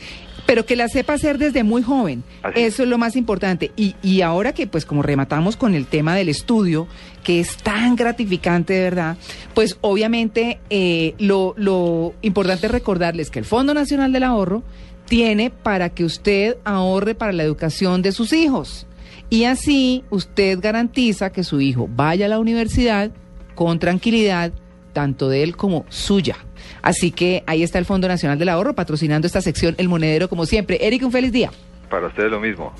pero 0.48 0.64
que 0.64 0.76
las 0.76 0.92
sepa 0.92 1.12
hacer 1.12 1.36
desde 1.36 1.62
muy 1.62 1.82
joven. 1.82 2.24
Así. 2.42 2.60
Eso 2.60 2.82
es 2.82 2.88
lo 2.88 2.96
más 2.96 3.16
importante. 3.16 3.70
Y, 3.76 3.96
y 4.02 4.22
ahora 4.22 4.54
que 4.54 4.66
pues 4.66 4.86
como 4.86 5.02
rematamos 5.02 5.58
con 5.58 5.74
el 5.74 5.84
tema 5.84 6.16
del 6.16 6.30
estudio, 6.30 6.88
que 7.22 7.38
es 7.38 7.58
tan 7.58 7.96
gratificante 7.96 8.72
de 8.72 8.80
verdad, 8.80 9.18
pues 9.52 9.76
obviamente 9.82 10.58
eh, 10.70 11.14
lo, 11.18 11.52
lo 11.58 12.14
importante 12.22 12.64
es 12.64 12.72
recordarles 12.72 13.28
que 13.28 13.40
el 13.40 13.44
Fondo 13.44 13.74
Nacional 13.74 14.10
del 14.10 14.22
Ahorro 14.22 14.62
tiene 15.04 15.50
para 15.50 15.90
que 15.90 16.06
usted 16.06 16.56
ahorre 16.64 17.14
para 17.14 17.32
la 17.32 17.42
educación 17.42 18.00
de 18.00 18.12
sus 18.12 18.32
hijos. 18.32 18.86
Y 19.28 19.44
así 19.44 20.02
usted 20.08 20.60
garantiza 20.62 21.30
que 21.30 21.44
su 21.44 21.60
hijo 21.60 21.90
vaya 21.94 22.24
a 22.24 22.30
la 22.30 22.38
universidad 22.38 23.10
con 23.54 23.78
tranquilidad, 23.78 24.52
tanto 24.98 25.28
de 25.28 25.44
él 25.44 25.56
como 25.56 25.86
suya. 25.90 26.38
Así 26.82 27.12
que 27.12 27.44
ahí 27.46 27.62
está 27.62 27.78
el 27.78 27.84
Fondo 27.84 28.08
Nacional 28.08 28.36
del 28.36 28.48
Ahorro 28.48 28.74
patrocinando 28.74 29.28
esta 29.28 29.40
sección 29.40 29.76
El 29.78 29.88
Monedero 29.88 30.28
como 30.28 30.44
siempre. 30.44 30.84
Eric, 30.84 31.04
un 31.04 31.12
feliz 31.12 31.30
día. 31.30 31.52
Para 31.88 32.08
ustedes 32.08 32.32
lo 32.32 32.40
mismo. 32.40 32.72